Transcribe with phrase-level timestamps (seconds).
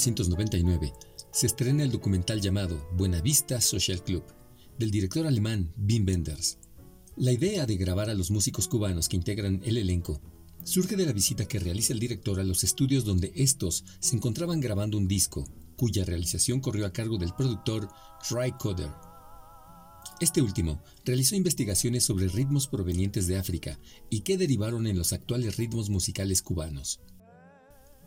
[0.00, 0.94] 1999
[1.30, 4.24] se estrena el documental llamado Buenavista Social Club,
[4.78, 6.56] del director alemán Wim Wenders.
[7.16, 10.22] La idea de grabar a los músicos cubanos que integran el elenco
[10.64, 14.60] surge de la visita que realiza el director a los estudios donde estos se encontraban
[14.60, 15.46] grabando un disco,
[15.76, 17.86] cuya realización corrió a cargo del productor
[18.26, 18.90] Try Coder.
[20.18, 25.58] Este último realizó investigaciones sobre ritmos provenientes de África y que derivaron en los actuales
[25.58, 27.00] ritmos musicales cubanos.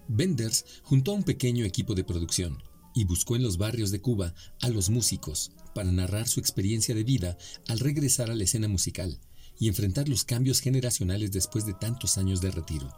[0.08, 2.62] Benders juntó a un pequeño equipo de producción
[2.96, 7.04] y buscó en los barrios de Cuba a los músicos para narrar su experiencia de
[7.04, 7.38] vida
[7.68, 9.20] al regresar a la escena musical
[9.60, 12.92] y enfrentar los cambios generacionales después de tantos años de retiro.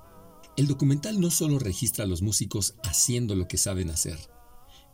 [0.58, 4.18] El documental no solo registra a los músicos haciendo lo que saben hacer,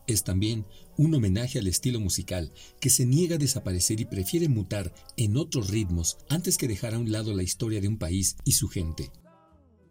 [0.08, 0.66] es también
[0.98, 5.70] un homenaje al estilo musical que se niega a desaparecer y prefiere mutar en otros
[5.70, 9.12] ritmos antes que dejar a un lado la historia de un país y su gente.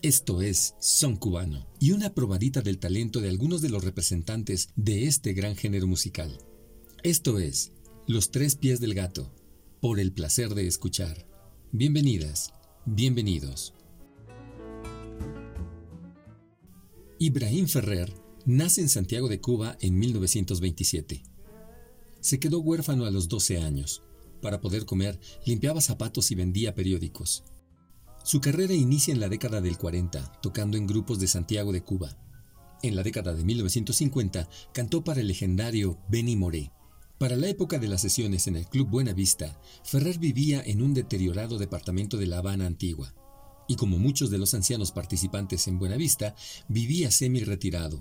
[0.02, 5.04] Esto es Son Cubano y una probadita del talento de algunos de los representantes de
[5.04, 6.38] este gran género musical.
[7.02, 7.72] Esto es
[8.06, 9.30] Los Tres Pies del Gato,
[9.78, 11.26] por el placer de escuchar.
[11.70, 12.54] Bienvenidas,
[12.86, 13.74] bienvenidos.
[17.18, 18.10] Ibrahim Ferrer
[18.46, 21.24] nace en Santiago de Cuba en 1927.
[22.20, 24.02] Se quedó huérfano a los 12 años.
[24.40, 27.44] Para poder comer, limpiaba zapatos y vendía periódicos.
[28.22, 32.16] Su carrera inicia en la década del 40, tocando en grupos de Santiago de Cuba.
[32.82, 36.70] En la década de 1950 cantó para el legendario Benny Moré.
[37.18, 40.94] Para la época de las sesiones en el Club Buena Vista, Ferrer vivía en un
[40.94, 43.14] deteriorado departamento de La Habana antigua,
[43.68, 46.34] y como muchos de los ancianos participantes en Buena Vista,
[46.68, 48.00] vivía semi-retirado.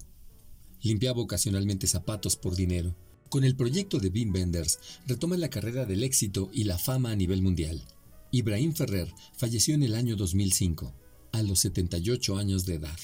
[0.81, 2.95] Limpiaba ocasionalmente zapatos por dinero.
[3.29, 7.15] Con el proyecto de Wim Wenders retoma la carrera del éxito y la fama a
[7.15, 7.85] nivel mundial.
[8.31, 10.93] Ibrahim Ferrer falleció en el año 2005,
[11.31, 12.99] a los 78 años de edad.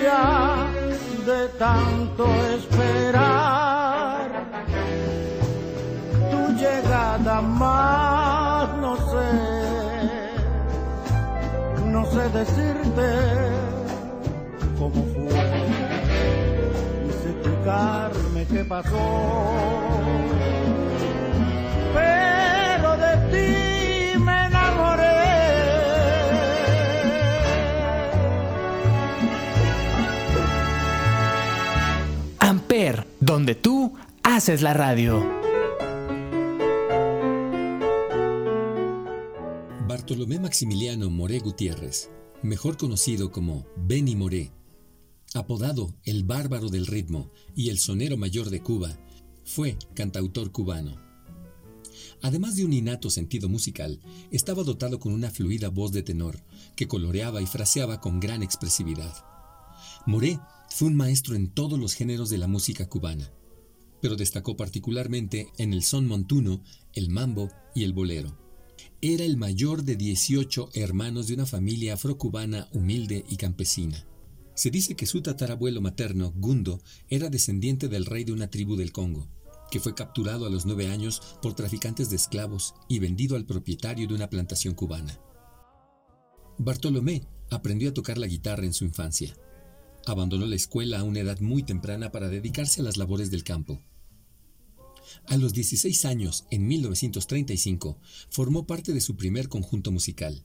[0.00, 2.24] De tanto
[2.56, 4.30] esperar
[6.30, 9.32] tu llegada más no sé,
[11.84, 13.08] no sé decirte
[14.78, 15.42] cómo fue,
[17.02, 18.96] ni explicarme qué pasó.
[21.92, 23.69] Pero de ti
[33.30, 33.94] donde tú
[34.24, 35.24] haces la radio.
[39.86, 42.10] Bartolomé Maximiliano Moré Gutiérrez,
[42.42, 44.50] mejor conocido como Benny Moré,
[45.32, 48.98] apodado el bárbaro del ritmo y el sonero mayor de Cuba,
[49.44, 50.96] fue cantautor cubano.
[52.22, 54.00] Además de un innato sentido musical,
[54.32, 56.42] estaba dotado con una fluida voz de tenor
[56.74, 59.29] que coloreaba y fraseaba con gran expresividad.
[60.06, 60.38] Moré
[60.68, 63.32] fue un maestro en todos los géneros de la música cubana,
[64.00, 66.62] pero destacó particularmente en el son montuno,
[66.94, 68.38] el mambo y el bolero.
[69.02, 74.06] Era el mayor de 18 hermanos de una familia afrocubana humilde y campesina.
[74.54, 78.92] Se dice que su tatarabuelo materno, Gundo, era descendiente del rey de una tribu del
[78.92, 79.28] Congo,
[79.70, 84.06] que fue capturado a los nueve años por traficantes de esclavos y vendido al propietario
[84.06, 85.18] de una plantación cubana.
[86.58, 89.34] Bartolomé aprendió a tocar la guitarra en su infancia.
[90.06, 93.82] Abandonó la escuela a una edad muy temprana para dedicarse a las labores del campo.
[95.26, 97.98] A los 16 años, en 1935,
[98.30, 100.44] formó parte de su primer conjunto musical.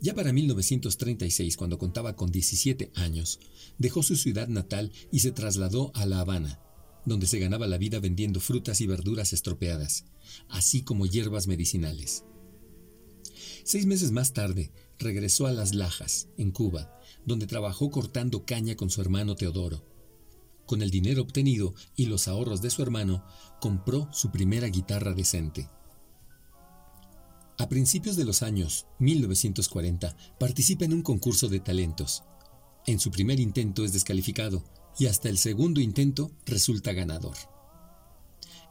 [0.00, 3.40] Ya para 1936, cuando contaba con 17 años,
[3.78, 6.60] dejó su ciudad natal y se trasladó a La Habana,
[7.04, 10.04] donde se ganaba la vida vendiendo frutas y verduras estropeadas,
[10.48, 12.24] así como hierbas medicinales.
[13.64, 18.88] Seis meses más tarde, regresó a Las Lajas, en Cuba, donde trabajó cortando caña con
[18.88, 19.84] su hermano Teodoro.
[20.64, 23.24] Con el dinero obtenido y los ahorros de su hermano,
[23.60, 25.68] compró su primera guitarra decente.
[27.58, 32.22] A principios de los años 1940, participa en un concurso de talentos.
[32.86, 34.62] En su primer intento es descalificado
[34.98, 37.36] y hasta el segundo intento resulta ganador.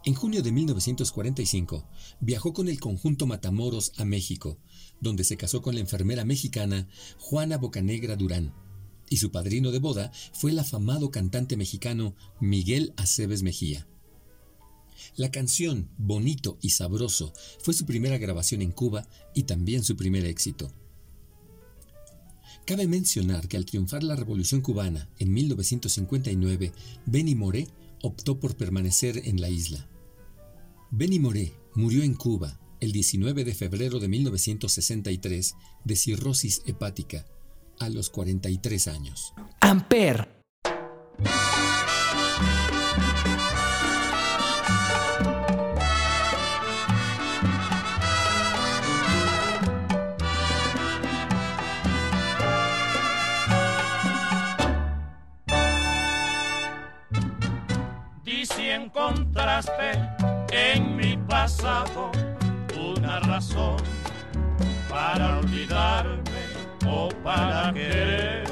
[0.06, 1.84] En junio de 1945
[2.19, 4.60] viajó con el conjunto Matamoros a México,
[5.02, 6.88] donde se casó con la enfermera mexicana
[7.18, 8.54] Juana Bocanegra Durán,
[9.10, 13.88] y su padrino de boda fue el afamado cantante mexicano Miguel Aceves Mejía.
[15.16, 20.24] La canción Bonito y Sabroso fue su primera grabación en Cuba y también su primer
[20.25, 20.72] éxito.
[22.68, 26.74] Cabe mencionar que al triunfar la Revolución cubana en 1959,
[27.08, 27.68] Benny Moré
[28.04, 29.88] optó por permanecer en la isla.
[30.98, 37.26] Benny Moré murió en Cuba el 19 de febrero de 1963 de cirrosis hepática
[37.80, 39.34] a los 43 años.
[39.60, 40.42] Amper.
[62.77, 63.77] Una razón
[64.88, 66.22] para olvidarme
[66.88, 68.45] o para quererme.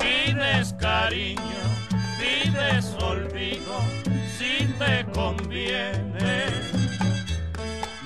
[0.00, 1.62] Pides cariño,
[2.18, 3.78] pides olvido,
[4.36, 6.46] si te conviene.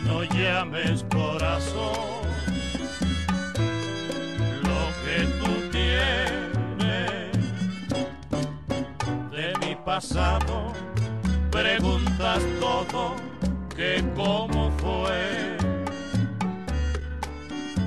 [0.05, 2.27] No llames corazón
[4.65, 7.33] lo que tú tienes
[9.31, 10.42] de mi pasado.
[11.63, 13.15] Preguntas todo
[13.77, 15.57] que cómo fue.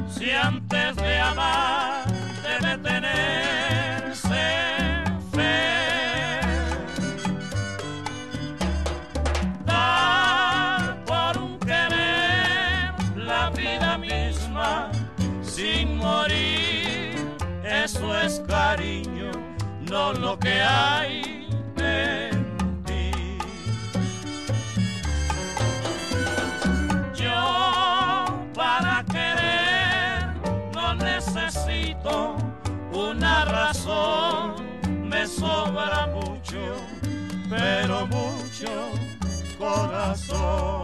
[0.10, 2.06] Si antes de amar
[2.42, 4.46] debe tenerse
[5.34, 6.40] fe.
[9.66, 14.90] Dar por un querer la vida misma
[15.44, 17.28] sin morir,
[17.66, 19.32] eso es cariño,
[19.92, 21.15] no lo que hay
[36.46, 36.76] mucho,
[37.50, 38.92] pero mucho
[39.58, 40.84] corazón.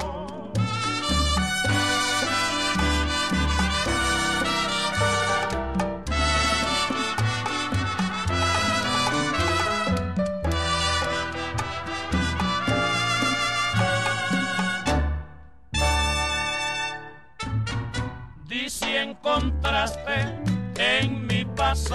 [18.48, 20.41] Di encontraste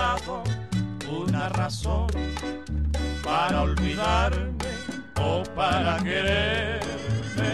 [0.07, 0.43] buscado
[1.09, 2.07] una razón
[3.47, 4.73] para olvidarme
[5.21, 7.53] o para quererme.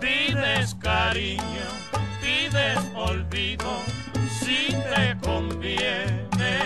[0.00, 1.68] Pides cariño,
[2.22, 3.70] pides olvido,
[4.40, 6.58] si te conviene,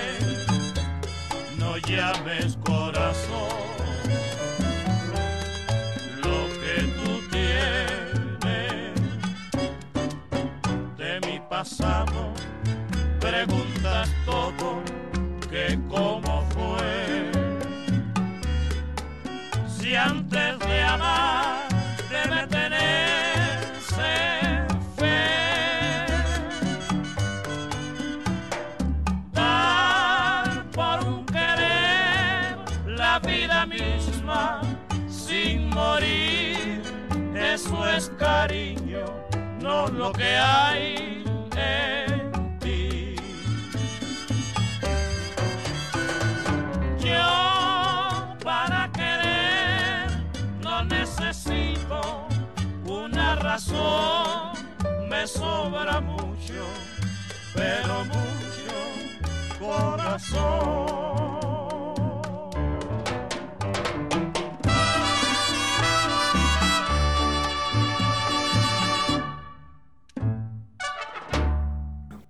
[1.59, 3.65] no llames corazón.
[6.23, 8.95] Lo que tú tienes
[10.97, 12.33] de mi pasado,
[13.19, 14.81] preguntas todo
[15.55, 16.45] que cómo
[19.95, 21.69] Si antes de amar
[22.11, 24.11] debe tenerse
[24.97, 26.07] fe,
[29.33, 32.57] dar por un querer
[32.89, 34.63] la vida misma
[35.09, 36.83] sin morir,
[37.33, 39.05] eso es cariño,
[39.61, 41.23] no lo que hay
[41.57, 42.04] en
[55.35, 56.65] sobra mucho,
[57.55, 58.75] pero mucho
[59.59, 61.05] corazón.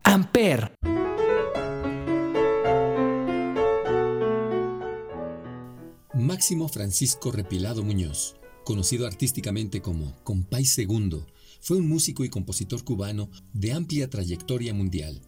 [0.02, 0.72] Amper.
[6.14, 11.26] Máximo Francisco Repilado Muñoz, conocido artísticamente como Compay Segundo,
[11.64, 15.22] fue un músico y compositor cubano de amplia trayectoria mundial.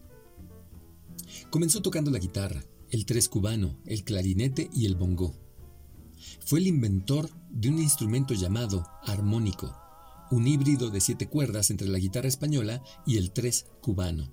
[1.49, 5.33] Comenzó tocando la guitarra, el tres cubano, el clarinete y el bongó.
[6.45, 9.75] Fue el inventor de un instrumento llamado armónico,
[10.29, 14.31] un híbrido de siete cuerdas entre la guitarra española y el tres cubano.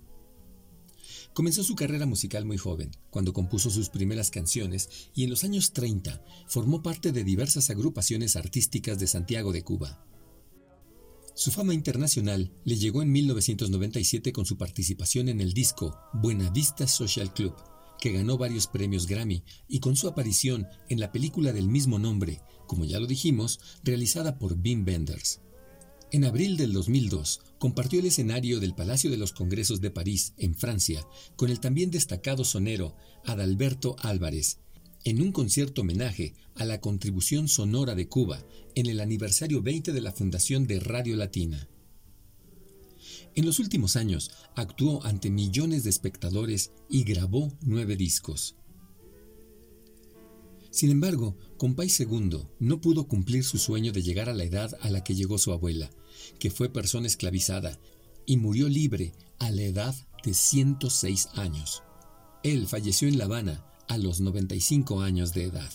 [1.33, 5.73] Comenzó su carrera musical muy joven, cuando compuso sus primeras canciones y en los años
[5.73, 10.05] 30 formó parte de diversas agrupaciones artísticas de Santiago de Cuba.
[11.37, 16.87] Su fama internacional le llegó en 1997 con su participación en el disco Buena Vista
[16.87, 17.57] Social Club,
[17.99, 22.41] que ganó varios premios Grammy, y con su aparición en la película del mismo nombre,
[22.69, 25.41] como ya lo dijimos, realizada por Wim Wenders.
[26.13, 30.55] En abril del 2002, compartió el escenario del Palacio de los Congresos de París, en
[30.55, 34.61] Francia, con el también destacado sonero Adalberto Álvarez,
[35.05, 38.43] en un concierto homenaje a la contribución sonora de Cuba
[38.75, 41.69] en el aniversario 20 de la fundación de Radio Latina.
[43.35, 48.57] En los últimos años actuó ante millones de espectadores y grabó nueve discos.
[50.71, 54.91] Sin embargo, Compay II no pudo cumplir su sueño de llegar a la edad a
[54.91, 55.91] la que llegó su abuela,
[56.39, 57.79] que fue persona esclavizada,
[58.27, 59.95] y murió libre a la edad
[60.25, 61.83] de 106 años.
[62.43, 65.71] Él falleció en La Habana a los 95 años de edad.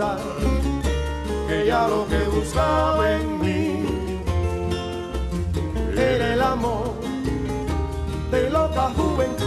[0.00, 3.84] Que ya lo que buscaba en mí
[5.94, 6.94] era el amor
[8.30, 9.39] de loca juventud.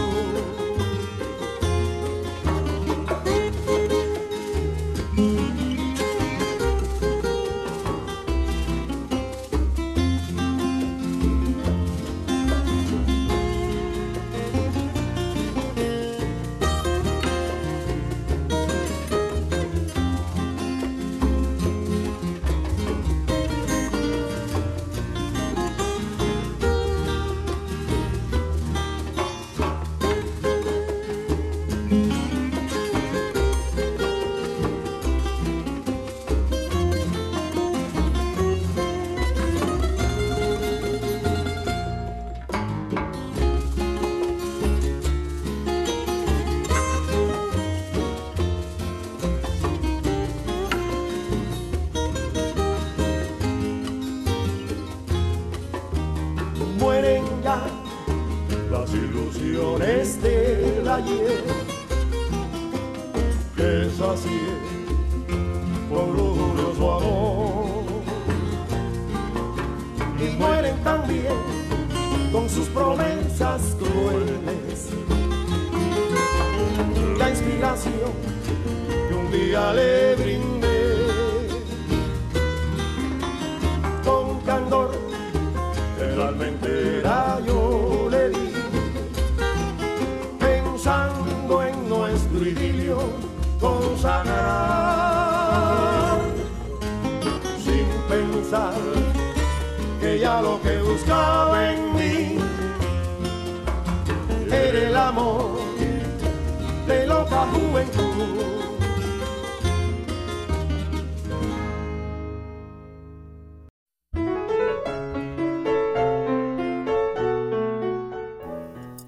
[107.24, 108.04] Loca juventud.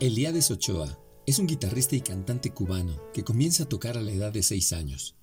[0.00, 4.32] Eliades Ochoa es un guitarrista y cantante cubano que comienza a tocar a la edad
[4.32, 5.16] de 6 años.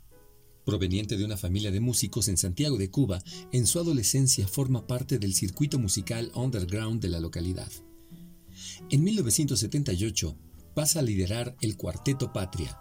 [0.66, 5.20] Proveniente de una familia de músicos en Santiago de Cuba, en su adolescencia forma parte
[5.20, 7.72] del circuito musical underground de la localidad.
[8.90, 10.38] En 1978
[10.74, 12.80] pasa a liderar el Cuarteto Patria,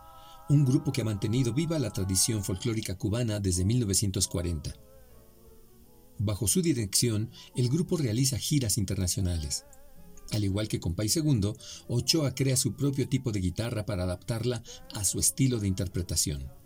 [0.48, 4.74] un grupo que ha mantenido viva la tradición folclórica cubana desde 1940.
[6.18, 9.64] Bajo su dirección, el grupo realiza giras internacionales.
[10.30, 11.56] Al igual que con País Segundo,
[11.88, 14.62] Ochoa crea su propio tipo de guitarra para adaptarla
[14.94, 16.61] a su estilo de interpretación.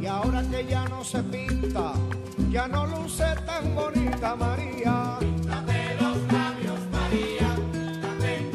[0.00, 1.92] Y ahora que ya no se pinta,
[2.50, 5.16] ya no luce tan bonita María.
[5.20, 8.50] Píntate los labios, María, píntate.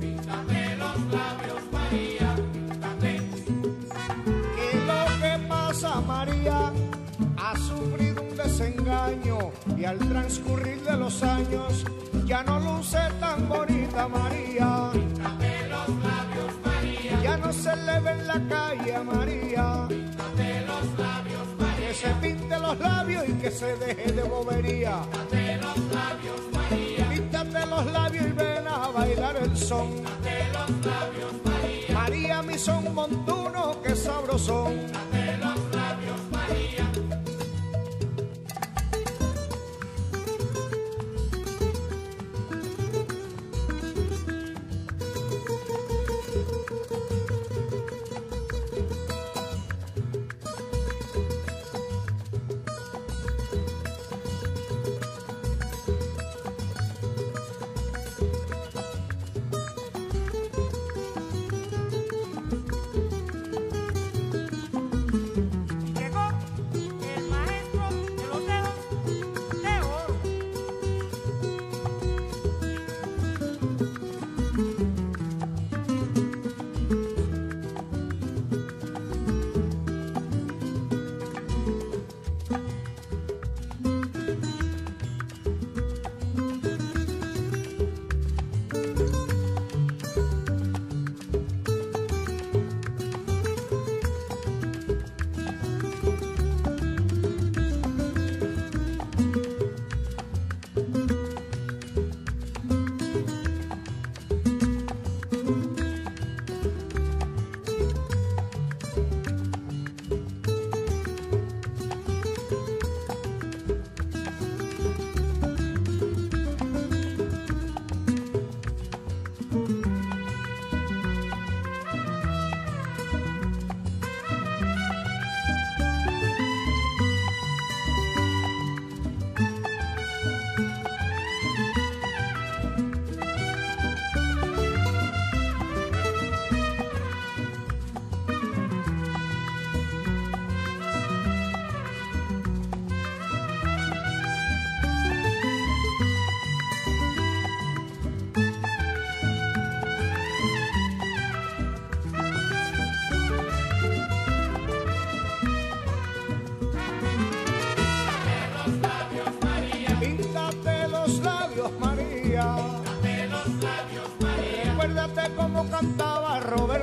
[0.00, 3.20] Píntate los labios, María, píntate.
[4.56, 6.72] ¿Qué es lo que pasa, María?
[7.36, 9.38] Ha sufrido un desengaño
[9.76, 11.84] y al transcurrir de los años
[12.24, 14.90] ya no luce tan bonita María
[17.66, 19.86] se le ve en la calle a María.
[19.88, 21.88] Píntate los labios, María.
[21.88, 24.94] Que se pinte los labios y que se deje de bobería.
[25.10, 27.08] Píntate los labios, María.
[27.10, 29.88] Píntate los labios y ven a bailar el son.
[29.94, 31.94] Píntate los labios, María.
[31.98, 34.72] María, mi son montuno, que sabrosón.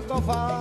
[0.03, 0.52] 一个方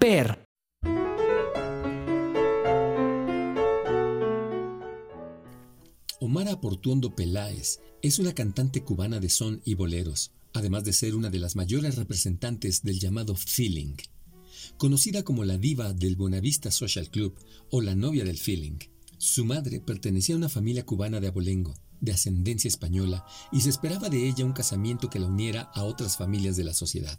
[0.00, 0.44] Amper.
[6.20, 11.30] Omara Portuondo Peláez es una cantante cubana de son y boleros, además de ser una
[11.30, 13.96] de las mayores representantes del llamado feeling.
[14.76, 17.34] Conocida como la diva del Buenavista Social Club
[17.72, 18.78] o la novia del feeling.
[19.16, 24.10] Su madre pertenecía a una familia cubana de abolengo, de ascendencia española, y se esperaba
[24.10, 27.18] de ella un casamiento que la uniera a otras familias de la sociedad.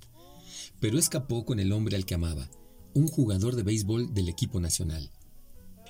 [0.80, 2.50] Pero escapó con el hombre al que amaba,
[2.94, 5.12] un jugador de béisbol del equipo nacional.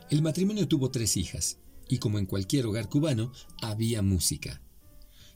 [0.09, 1.57] El matrimonio tuvo tres hijas,
[1.87, 3.31] y como en cualquier hogar cubano,
[3.61, 4.61] había música.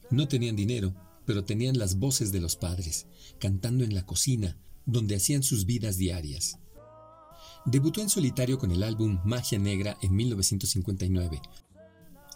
[0.10, 0.96] No tenían dinero,
[1.26, 3.08] pero tenían las voces de los padres,
[3.40, 6.60] cantando en la cocina, donde hacían sus vidas diarias.
[7.66, 11.42] Debutó en solitario con el álbum Magia Negra en 1959,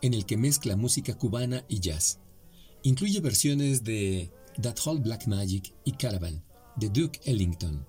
[0.02, 2.20] en el que mezcla música cubana y jazz.
[2.84, 6.44] Incluye versiones de That Whole Black Magic y Caravan,
[6.78, 7.86] de Duke Ellington.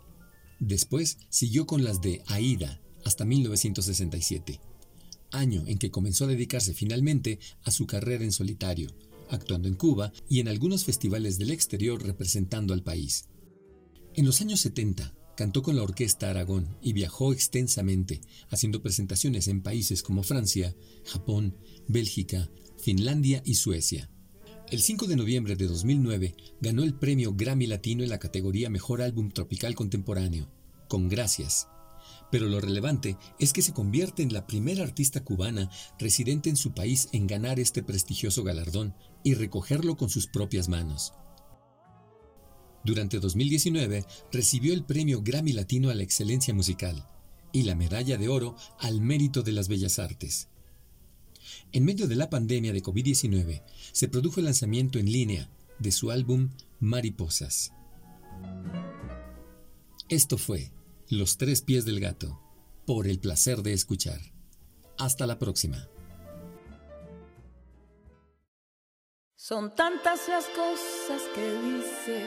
[0.61, 4.61] Después siguió con las de Aida hasta 1967,
[5.31, 8.91] año en que comenzó a dedicarse finalmente a su carrera en solitario,
[9.31, 13.27] actuando en Cuba y en algunos festivales del exterior representando al país.
[14.15, 19.63] En los años 70 cantó con la Orquesta Aragón y viajó extensamente, haciendo presentaciones en
[19.63, 24.11] países como Francia, Japón, Bélgica, Finlandia y Suecia.
[24.71, 29.01] El 5 de noviembre de 2009 ganó el premio Grammy Latino en la categoría Mejor
[29.01, 30.51] Álbum Tropical Contemporáneo,
[30.89, 31.69] con Gracias.
[32.31, 36.73] Pero lo relevante es que se convierte en la primera artista cubana residente en su
[36.73, 41.15] país en ganar este prestigioso galardón y recogerlo con sus propias manos.
[42.85, 47.09] Durante 2019 recibió el premio Grammy Latino a la Excelencia Musical
[47.53, 50.49] y la medalla de oro al Mérito de las Bellas Artes.
[51.73, 56.11] En medio de la pandemia de COVID-19, se produjo el lanzamiento en línea de su
[56.11, 57.73] álbum Mariposas.
[60.09, 60.73] Esto fue
[61.09, 62.41] Los Tres Pies del Gato,
[62.87, 64.21] por el placer de escuchar.
[64.97, 65.89] Hasta la próxima.
[69.37, 72.23] Son tantas las cosas que dice,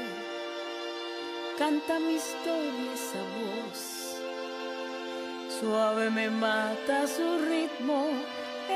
[1.57, 4.11] canta mi historia esa voz.
[5.59, 8.07] Suave me mata su ritmo,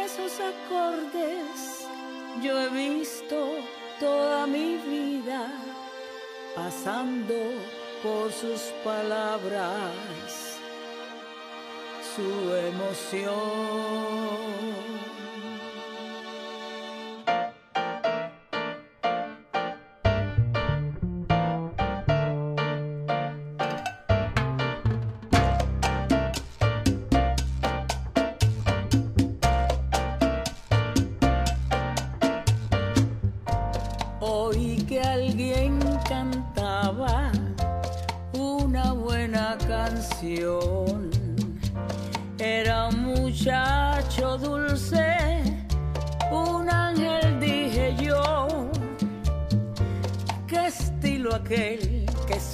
[0.03, 1.87] esos acordes.
[2.41, 3.37] Yo he visto
[3.99, 5.51] toda mi vida
[6.55, 7.35] pasando
[8.03, 10.57] por sus palabras,
[12.15, 13.35] su emoción.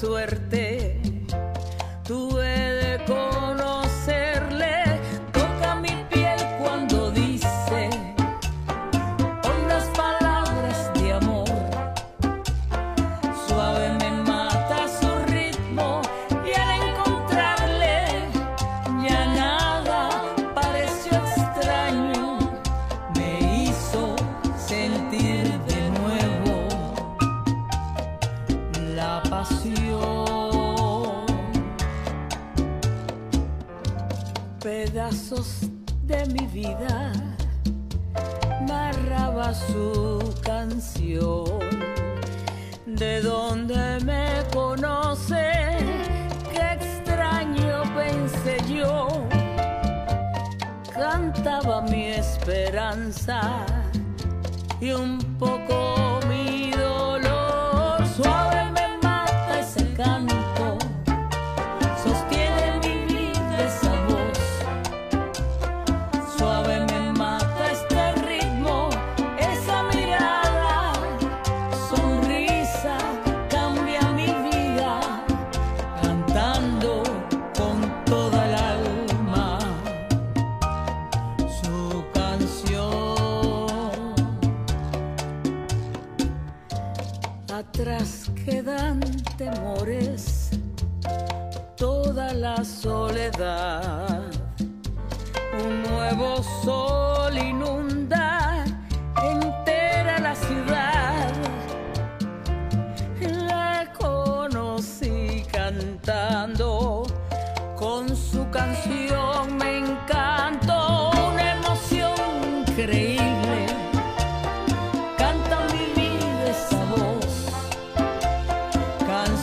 [0.01, 0.70] Suerte.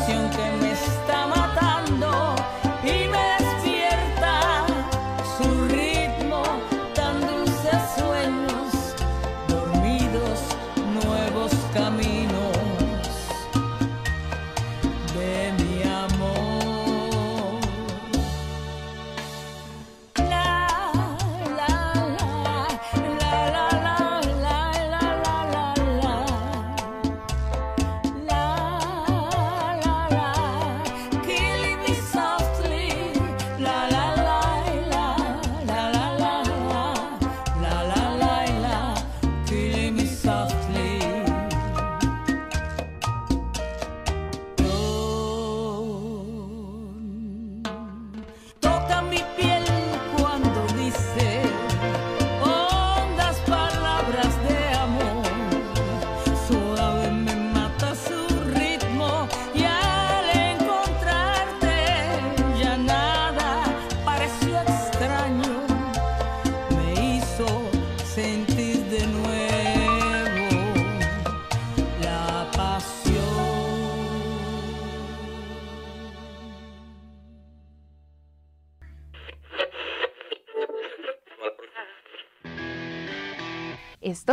[0.08, 0.67] canción que me